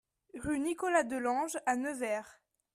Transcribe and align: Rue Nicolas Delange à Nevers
Rue 0.33 0.57
Nicolas 0.59 1.03
Delange 1.03 1.59
à 1.67 1.75
Nevers 1.75 2.41